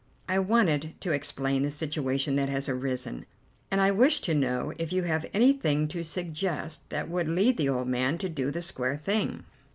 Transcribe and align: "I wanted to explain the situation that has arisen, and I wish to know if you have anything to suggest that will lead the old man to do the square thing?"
"I 0.27 0.39
wanted 0.39 0.95
to 1.01 1.11
explain 1.11 1.61
the 1.61 1.69
situation 1.69 2.35
that 2.35 2.49
has 2.49 2.67
arisen, 2.67 3.27
and 3.69 3.79
I 3.79 3.91
wish 3.91 4.19
to 4.21 4.33
know 4.33 4.73
if 4.79 4.91
you 4.91 5.03
have 5.03 5.27
anything 5.31 5.87
to 5.89 6.03
suggest 6.03 6.89
that 6.89 7.07
will 7.07 7.27
lead 7.27 7.57
the 7.57 7.69
old 7.69 7.87
man 7.87 8.17
to 8.17 8.27
do 8.27 8.49
the 8.49 8.63
square 8.63 8.97
thing?" 8.97 9.43